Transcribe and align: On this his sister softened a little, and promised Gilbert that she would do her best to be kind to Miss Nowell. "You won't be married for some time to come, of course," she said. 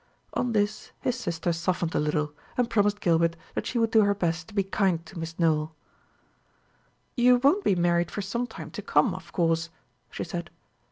On 0.33 0.53
this 0.53 0.91
his 1.01 1.15
sister 1.15 1.53
softened 1.53 1.93
a 1.93 1.99
little, 1.99 2.33
and 2.57 2.71
promised 2.71 3.01
Gilbert 3.01 3.35
that 3.53 3.67
she 3.67 3.77
would 3.77 3.91
do 3.91 4.01
her 4.01 4.15
best 4.15 4.47
to 4.47 4.55
be 4.55 4.63
kind 4.63 5.05
to 5.05 5.19
Miss 5.19 5.37
Nowell. 5.37 5.75
"You 7.15 7.35
won't 7.37 7.63
be 7.63 7.75
married 7.75 8.09
for 8.09 8.23
some 8.23 8.47
time 8.47 8.71
to 8.71 8.81
come, 8.81 9.13
of 9.13 9.31
course," 9.31 9.69
she 10.09 10.23
said. 10.23 10.49